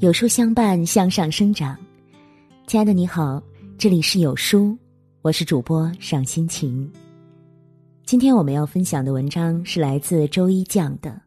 [0.00, 1.76] 有书相伴，向上生长。
[2.66, 3.42] 亲爱的你好，
[3.76, 4.74] 这里是有书，
[5.20, 6.90] 我是主播赏心情。
[8.06, 11.20] 今天我们要分享的文章是来自周一酱的。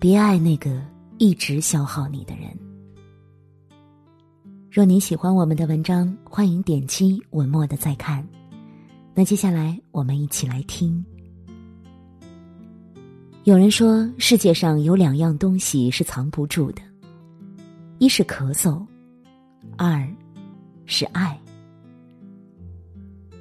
[0.00, 0.82] 别爱那个
[1.18, 2.46] 一直消耗你的人。
[4.68, 8.26] 若你喜欢我们的文章，欢迎点击文末的再看。
[9.14, 11.04] 那接下来我们一起来听。
[13.44, 16.82] 有人说，世界上有两样东西是藏不住的。
[17.98, 18.84] 一是咳嗽，
[19.76, 20.06] 二
[20.84, 21.38] 是爱。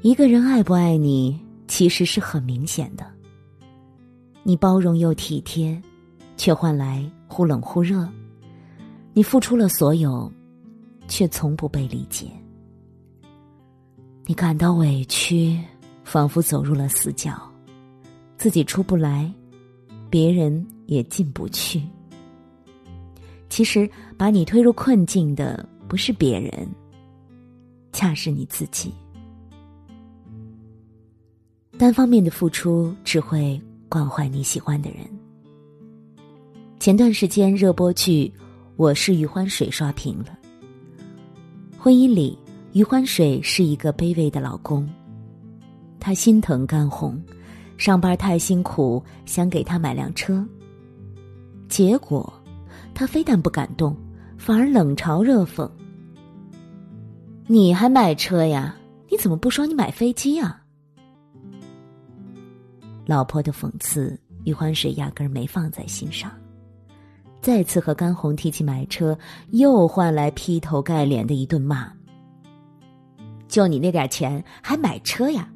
[0.02, 3.06] 一个人爱不爱你，其实是很明显的。
[4.44, 5.82] 你包容又体贴，
[6.38, 8.08] 却换来忽冷忽热；
[9.14, 10.32] 你付出了所有，
[11.08, 12.28] 却从不被理解。
[14.26, 15.60] 你感到委屈，
[16.04, 17.42] 仿佛走入了死角，
[18.38, 19.34] 自己出不来，
[20.10, 21.82] 别人也进不去。
[23.54, 23.88] 其实，
[24.18, 26.68] 把你推入困境的不是别人，
[27.92, 28.92] 恰是你自己。
[31.78, 35.02] 单方面的付出只会惯坏你喜欢的人。
[36.80, 38.26] 前段时间热播剧
[38.76, 40.36] 《我是余欢水》刷屏了。
[41.78, 42.36] 婚姻里，
[42.72, 44.90] 余欢水是一个卑微的老公，
[46.00, 47.24] 他心疼甘红，
[47.78, 50.44] 上班太辛苦，想给他买辆车。
[51.70, 52.34] 结果。
[52.96, 53.96] 他非但不感动，
[54.38, 55.70] 反而冷嘲热讽
[57.48, 58.76] ：“你还买车呀？
[59.10, 60.62] 你怎么不说你买飞机啊？”
[63.06, 66.32] 老婆的讽刺，余欢水压根儿没放在心上。
[67.42, 69.18] 再次和甘红提起买车，
[69.50, 71.92] 又换来劈头盖脸的一顿骂
[73.50, 75.50] ：“就你那点钱还买车呀？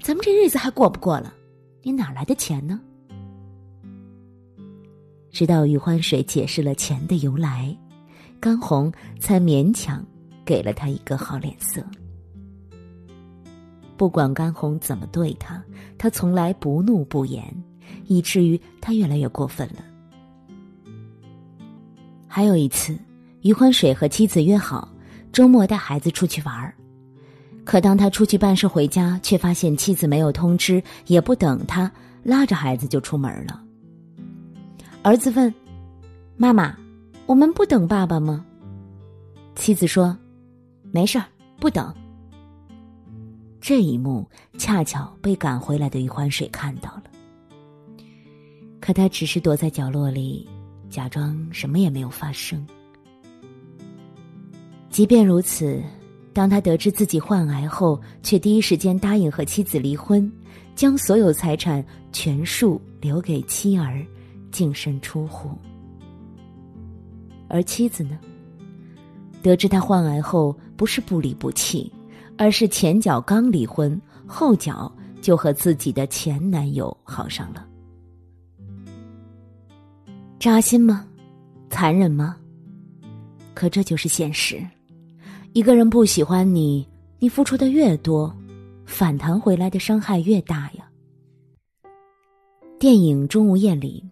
[0.00, 1.34] 咱们这日子还过不过了？
[1.82, 2.80] 你哪来的钱呢？”
[5.32, 7.74] 直到余欢水解释了钱的由来，
[8.38, 10.04] 甘红才勉强
[10.44, 11.82] 给了他一个好脸色。
[13.96, 15.62] 不管甘红怎么对他，
[15.96, 17.42] 他从来不怒不言，
[18.06, 19.76] 以至于他越来越过分了。
[22.28, 22.98] 还有一次，
[23.40, 24.86] 余欢水和妻子约好
[25.32, 26.74] 周末带孩子出去玩儿，
[27.64, 31.90] 可当他出去办事回家，却发现妻子没有通知，也不等他，
[32.22, 33.62] 拉着孩子就出门了。
[35.02, 35.52] 儿子问
[36.38, 36.76] ：“妈妈，
[37.26, 38.46] 我们不等爸爸吗？”
[39.56, 40.16] 妻子说
[40.92, 41.24] ：“没事儿，
[41.58, 41.92] 不等。”
[43.60, 44.24] 这一幕
[44.56, 47.02] 恰巧被赶回来的余欢水看到了，
[48.80, 50.48] 可他只是躲在角落里，
[50.88, 52.64] 假装什么也没有发生。
[54.88, 55.82] 即便如此，
[56.32, 60.30] 当他得知自己患癌后，却第一时间答应和妻子离婚，
[60.76, 64.04] 将所有财产全数留给妻儿。
[64.52, 65.58] 净身出户，
[67.48, 68.18] 而妻子呢？
[69.42, 71.92] 得知他患癌后，不是不离不弃，
[72.38, 77.66] 而是前脚刚离婚，后脚就和自己的前男友好上了。
[80.38, 81.04] 扎心吗？
[81.70, 82.36] 残忍吗？
[83.54, 84.64] 可这就是现实。
[85.54, 86.86] 一个人不喜欢你，
[87.18, 88.34] 你付出的越多，
[88.84, 90.88] 反弹回来的伤害越大呀。
[92.78, 94.11] 电影《钟无艳》里。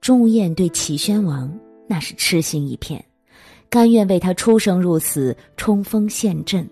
[0.00, 1.52] 钟无艳对齐宣王
[1.86, 3.04] 那是痴心一片，
[3.68, 6.68] 甘愿为他出生入死、冲锋陷阵。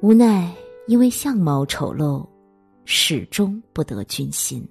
[0.00, 0.52] 无奈
[0.86, 2.26] 因为相貌丑陋，
[2.84, 4.66] 始终不得军心。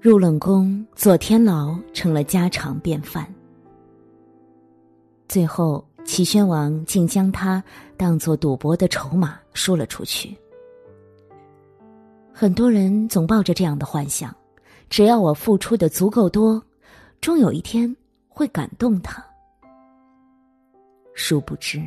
[0.00, 3.26] 入冷宫做天牢成了家常便饭。
[5.28, 7.62] 最后，齐宣王竟将他
[7.96, 10.36] 当作赌博的筹码输了出去。
[12.32, 14.34] 很多人总抱着这样的幻想。
[14.88, 16.62] 只要我付出的足够多，
[17.20, 17.94] 终有一天
[18.28, 19.24] 会感动他。
[21.14, 21.82] 殊不知，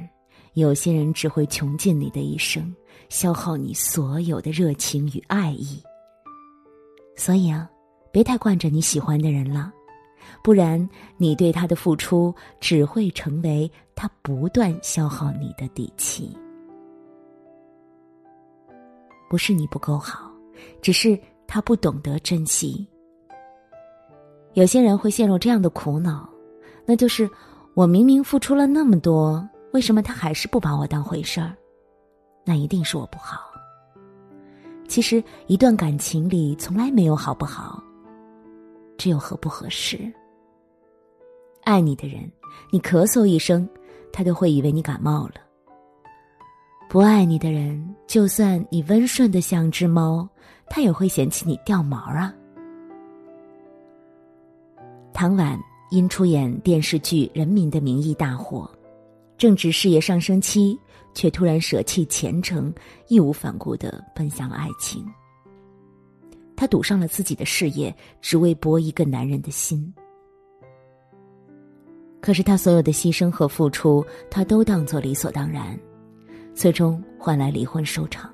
[0.54, 2.76] 有些人只会穷尽你的一生，
[3.08, 5.82] 消耗你所有的热情与爱意。
[7.16, 7.70] 所以啊，
[8.12, 9.72] 别太惯着你喜欢的人了，
[10.44, 10.88] 不然
[11.18, 16.36] 你对他的付出只会成为他不断消耗你的底气。
[19.30, 20.30] 不是你不够好，
[20.82, 21.18] 只是。
[21.52, 22.88] 他不懂得珍惜。
[24.54, 26.30] 有些人会陷入这样的苦恼，
[26.86, 27.28] 那就是
[27.74, 29.44] 我明明付出了那么多，
[29.74, 31.56] 为什么他还是不把我当回事儿？
[32.46, 33.42] 那一定是我不好。
[34.88, 37.82] 其实，一段感情里从来没有好不好，
[38.96, 40.00] 只有合不合适。
[41.64, 42.32] 爱你的人，
[42.72, 43.68] 你咳嗽一声，
[44.14, 45.36] 他都会以为你感冒了；
[46.90, 50.28] 不爱你的人，就算你温顺的像只猫。
[50.68, 52.34] 他也会嫌弃你掉毛啊！
[55.14, 55.60] 唐婉
[55.92, 58.70] 因出演电视剧《人民的名义》大火，
[59.38, 60.78] 正值事业上升期，
[61.14, 62.74] 却突然舍弃前程，
[63.08, 65.06] 义无反顾的奔向爱情。
[66.56, 69.92] 他赌上了自己的事业，只为博一个男人的心。
[72.20, 75.80] 可是他所有的牺牲和付出，他都当作理所当然，
[76.60, 78.30] 最终换来离婚收场。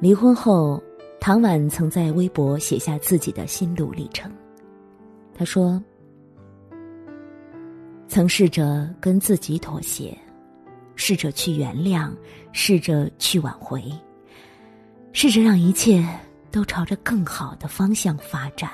[0.00, 0.82] 离婚后，
[1.18, 4.30] 唐婉曾在微博写下自己的心路历程。
[5.32, 5.82] 他说
[8.06, 10.14] ：“曾试着跟自己妥协，
[10.94, 12.12] 试着去原谅，
[12.52, 13.82] 试着去挽回，
[15.14, 16.06] 试着让一切
[16.50, 18.70] 都朝着更好的方向发展。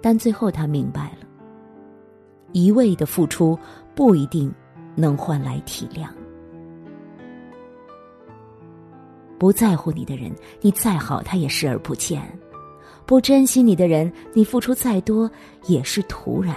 [0.00, 1.26] 但最后，他明白了，
[2.52, 3.58] 一味的付出
[3.94, 4.50] 不一定
[4.96, 6.08] 能换来体谅。”
[9.38, 12.22] 不在乎你的人，你再好，他也视而不见；
[13.04, 15.30] 不珍惜你的人，你付出再多
[15.66, 16.56] 也是徒然。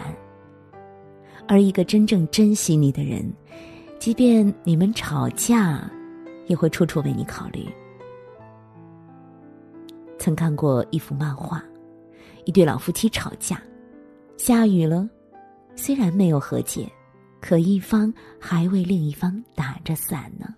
[1.46, 3.32] 而一个真正珍惜你的人，
[4.00, 5.92] 即便你们吵架，
[6.48, 7.68] 也会处处为你考虑。
[10.18, 11.62] 曾看过一幅漫画，
[12.46, 13.62] 一对老夫妻吵架，
[14.38, 15.08] 下雨了，
[15.76, 16.90] 虽然没有和解，
[17.42, 20.54] 可一方还为另一方打着伞呢。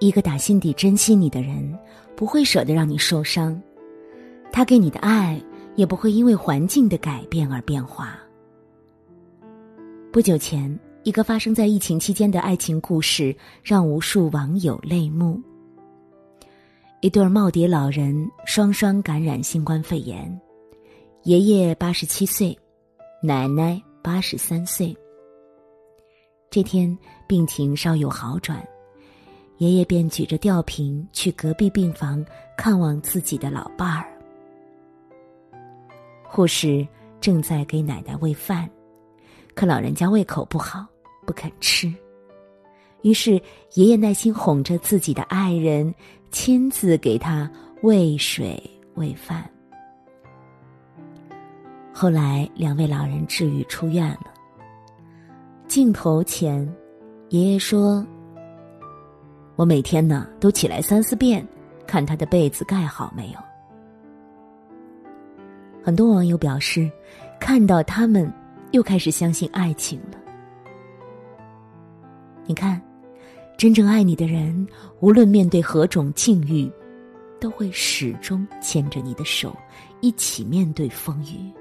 [0.00, 1.76] 一个打心底珍惜你的人，
[2.16, 3.60] 不会舍得让你受伤，
[4.52, 5.40] 他给你的爱
[5.76, 8.18] 也不会因为环境的改变而变化。
[10.12, 15.40] 不久前，一个发生在疫情期间的爱情故事让无数网友泪目。
[17.00, 20.40] 一对耄耋老人双双感染新冠肺炎，
[21.22, 22.56] 爷爷八十七岁，
[23.26, 24.94] 奶奶八十三岁。
[26.50, 26.94] 这天
[27.26, 28.62] 病情稍有好转。
[29.56, 32.22] 爷爷便举着吊瓶去隔壁病房
[32.54, 34.12] 看望自己的老伴儿。
[36.22, 36.86] 护士
[37.18, 38.68] 正在给奶奶喂饭，
[39.54, 40.84] 可老人家胃口不好，
[41.24, 41.90] 不肯吃。
[43.00, 43.40] 于是
[43.72, 45.94] 爷爷耐心哄着自己的爱人，
[46.30, 47.50] 亲自给他
[47.80, 48.62] 喂水
[48.96, 49.50] 喂饭。
[51.96, 54.34] 后来两位老人治愈出院了。
[55.68, 56.68] 镜头前，
[57.28, 58.04] 爷爷说。
[59.54, 61.46] 我每天呢都起来三四遍，
[61.86, 63.38] 看他的被子盖好没有。
[65.84, 66.90] 很多网友表示，
[67.38, 68.28] 看到他们
[68.72, 70.18] 又开始相信爱情了。
[72.44, 72.82] 你看，
[73.56, 74.66] 真正爱你的人，
[74.98, 76.68] 无论面对何种境遇，
[77.40, 79.56] 都会始终牵着你的手，
[80.00, 81.52] 一起面对风雨。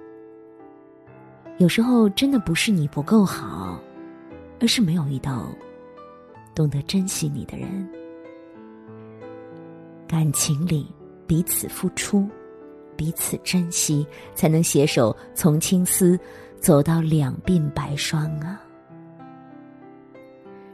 [1.64, 3.80] 有时候真的不是你不够好，
[4.60, 5.48] 而是没有遇到。
[6.54, 7.90] 懂得珍惜你的人，
[10.06, 10.86] 感情里
[11.26, 12.28] 彼此付出，
[12.98, 14.06] 彼此珍惜，
[14.36, 16.20] 才能携手从青丝
[16.60, 18.62] 走到两鬓白霜啊！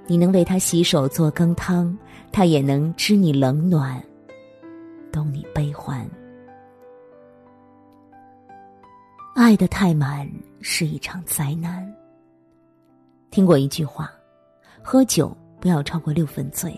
[0.07, 1.95] 你能为他洗手做羹汤，
[2.31, 4.03] 他也能知你冷暖，
[5.11, 6.03] 懂你悲欢。
[9.35, 10.27] 爱的太满
[10.61, 11.91] 是一场灾难。
[13.31, 14.11] 听过一句话，
[14.81, 15.35] 喝酒。
[15.61, 16.73] 不要超过六分醉，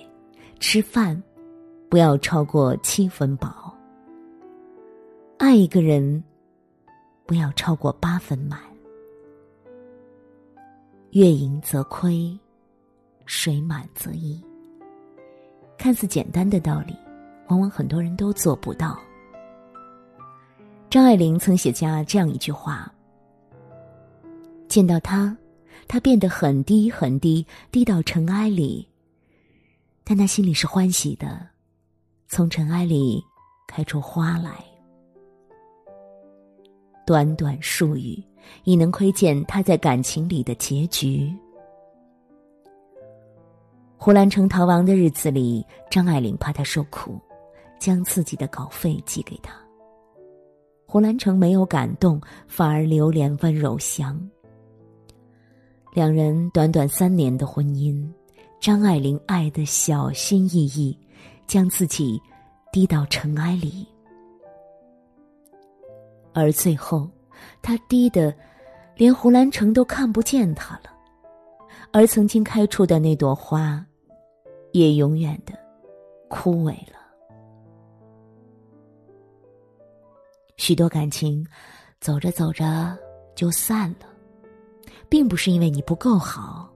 [0.59, 1.21] 吃饭
[1.87, 3.71] 不要超过七分饱。
[5.37, 6.23] 爱一个人
[7.27, 8.59] 不要超过八分满。
[11.11, 12.35] 月盈则亏，
[13.27, 14.43] 水满则溢。
[15.77, 16.97] 看似简单的道理，
[17.49, 18.99] 往往很多人都做不到。
[20.89, 22.91] 张爱玲曾写下这样一句话：
[24.71, 25.37] 见到他。
[25.85, 28.87] 他变得很低很低，低到尘埃里。
[30.05, 31.45] 但他心里是欢喜的，
[32.29, 33.21] 从尘埃里
[33.67, 34.63] 开出花来。
[37.05, 38.23] 短短数语，
[38.63, 41.29] 已能窥见他在感情里的结局。
[43.97, 47.19] 胡兰成逃亡的日子里，张爱玲怕他受苦，
[47.77, 49.53] 将自己的稿费寄给他。
[50.85, 54.17] 胡兰成没有感动，反而流连温柔乡。
[55.93, 58.09] 两人短短三年的婚姻，
[58.61, 60.97] 张爱玲爱的小心翼翼，
[61.45, 62.21] 将自己
[62.71, 63.85] 低到尘埃里，
[66.33, 67.09] 而最后，
[67.61, 68.33] 她低的
[68.95, 70.89] 连胡兰成都看不见她了，
[71.91, 73.85] 而曾经开出的那朵花，
[74.71, 75.53] 也永远的
[76.29, 77.01] 枯萎了。
[80.55, 81.45] 许多感情，
[81.99, 82.97] 走着走着
[83.35, 84.10] 就散了。
[85.11, 86.71] 并不是因为你不够好，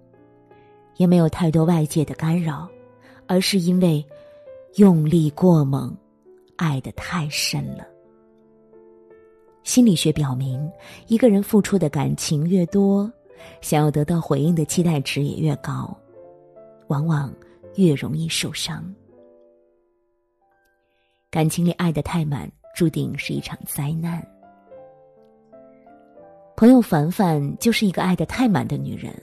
[0.98, 2.68] 也没有太多外界的干扰，
[3.28, 4.06] 而是因为
[4.76, 5.96] 用力过猛，
[6.58, 7.88] 爱的太深了。
[9.64, 10.70] 心理学表明，
[11.08, 13.10] 一个人付出的感情越多，
[13.62, 15.98] 想要得到回应的期待值也越高，
[16.88, 17.34] 往往
[17.78, 18.84] 越容易受伤。
[21.32, 24.22] 感情里爱的太满，注定是一场灾难。
[26.58, 29.14] 朋友凡凡就是一个爱的太满的女人。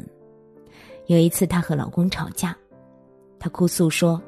[1.07, 2.55] 有一次，她和老公吵架，
[3.39, 4.21] 她哭诉说：“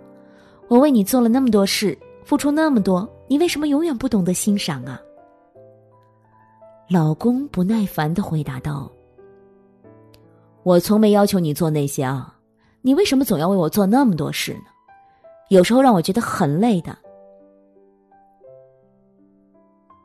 [0.69, 4.99] 我为你做了那么多事，付出那么多，你为什么永远不懂得欣赏啊？”
[6.89, 8.91] 老公不耐烦的回答道
[10.65, 12.35] ：“我从没要求你做那些啊，
[12.81, 14.65] 你为什么总要为我做那么多事呢？
[15.51, 16.97] 有时候让我觉得很累的。”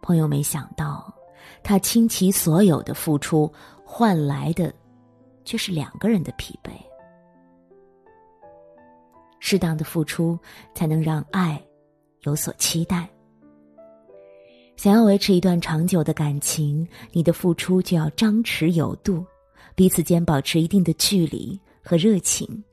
[0.03, 1.13] 朋友没想到。
[1.63, 3.51] 他倾其所有的付出，
[3.83, 4.73] 换来的
[5.45, 6.71] 却是两个人的疲惫。
[9.39, 10.37] 适当的付出，
[10.75, 11.61] 才能让爱
[12.21, 13.09] 有所期待。
[14.75, 19.25] 想要维持一段长久的感情，你的付出就要张弛有度，
[19.75, 22.63] 彼此间保持一定的距离和热情。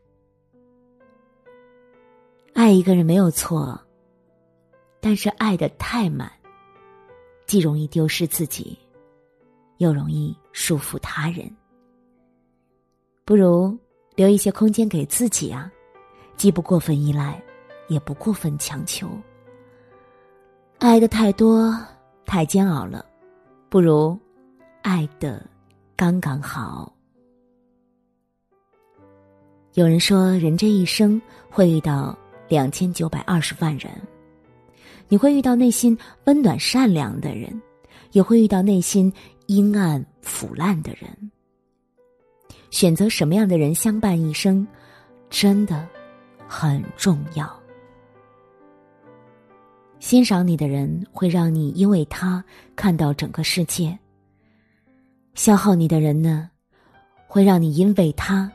[2.52, 3.80] 爱一个人没有错，
[5.00, 6.30] 但是爱的太满。
[7.46, 8.76] 既容易丢失自己，
[9.78, 11.50] 又容易束缚他人。
[13.24, 13.76] 不如
[14.14, 15.70] 留一些空间给自己啊，
[16.36, 17.42] 既不过分依赖，
[17.88, 19.08] 也不过分强求。
[20.78, 21.72] 爱的太多
[22.24, 23.04] 太煎熬了，
[23.68, 24.18] 不如
[24.82, 25.44] 爱的
[25.96, 26.92] 刚刚好。
[29.74, 32.16] 有人说，人这一生会遇到
[32.48, 33.90] 两千九百二十万人。
[35.08, 37.60] 你会遇到内心温暖善良的人，
[38.12, 39.12] 也会遇到内心
[39.46, 41.08] 阴暗腐烂的人。
[42.70, 44.66] 选择什么样的人相伴一生，
[45.30, 45.88] 真的
[46.48, 47.48] 很重要。
[49.98, 52.44] 欣赏你的人会让你因为他
[52.74, 53.96] 看到整个世界；
[55.34, 56.50] 消耗你的人呢，
[57.26, 58.50] 会让你因为他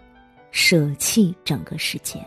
[0.52, 2.24] 舍弃整个世界。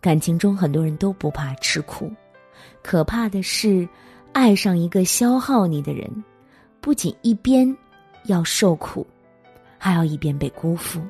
[0.00, 2.12] 感情中，很多人都不怕吃苦，
[2.82, 3.88] 可怕的是
[4.32, 6.10] 爱上一个消耗你的人，
[6.80, 7.76] 不仅一边
[8.24, 9.06] 要受苦，
[9.78, 11.00] 还要一边被辜负。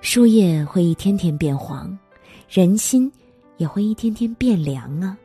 [0.00, 1.98] 树叶会一天天变黄，
[2.48, 3.10] 人心
[3.56, 5.18] 也会一天天变凉啊！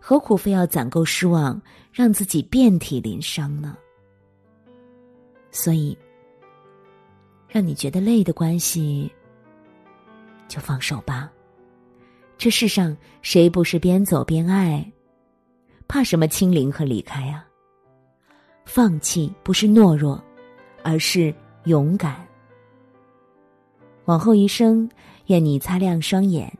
[0.00, 1.60] 何苦非要攒够失望，
[1.92, 3.76] 让自己遍体鳞伤呢？
[5.52, 5.96] 所以，
[7.46, 9.12] 让你觉得累的关系。
[10.50, 11.30] 就放手吧，
[12.36, 14.84] 这世上谁不是边走边爱？
[15.86, 17.46] 怕什么清零和离开啊？
[18.64, 20.20] 放弃不是懦弱，
[20.82, 21.32] 而是
[21.64, 22.26] 勇敢。
[24.06, 24.90] 往后余生，
[25.26, 26.52] 愿你擦亮双眼，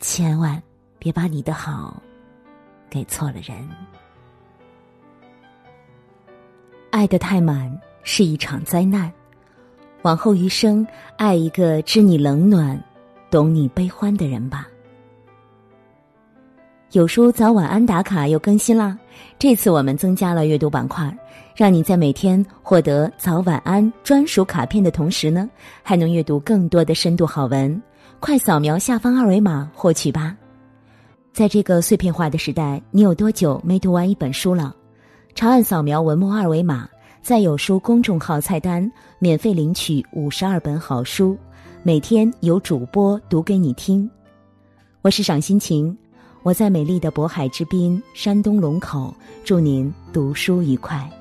[0.00, 0.60] 千万
[0.98, 2.02] 别把你的好
[2.90, 3.68] 给错了人。
[6.90, 9.12] 爱的太满是一场灾难。
[10.02, 12.82] 往后余生，爱一个知你冷暖、
[13.30, 14.66] 懂你悲欢的人吧。
[16.92, 18.98] 有书早晚安打卡又更新啦！
[19.38, 21.16] 这次我们增加了阅读板块，
[21.54, 25.48] 让你在每天获得早晚安专属卡片的同时呢，
[25.82, 27.80] 还能阅读更多的深度好文。
[28.18, 30.36] 快扫描下方二维码获取吧！
[31.32, 34.74] 在这个碎片化的时代，你有多久没读完一本书了？
[35.34, 36.88] 长按扫描文末二维码。
[37.22, 41.36] 在有书公众号菜单免费领取五十二本好书，
[41.82, 44.10] 每天有主播读给你听。
[45.02, 45.96] 我是赏心情，
[46.42, 51.19] 我在美丽的渤海之滨山东龙口，祝您读书愉快。